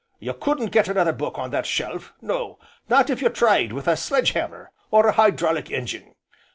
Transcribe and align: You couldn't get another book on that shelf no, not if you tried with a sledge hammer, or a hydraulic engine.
You 0.17 0.33
couldn't 0.33 0.71
get 0.71 0.87
another 0.87 1.13
book 1.13 1.37
on 1.37 1.51
that 1.51 1.67
shelf 1.67 2.11
no, 2.21 2.57
not 2.89 3.11
if 3.11 3.21
you 3.21 3.29
tried 3.29 3.71
with 3.71 3.87
a 3.87 3.95
sledge 3.95 4.31
hammer, 4.31 4.71
or 4.89 5.05
a 5.05 5.11
hydraulic 5.11 5.69
engine. 5.69 6.15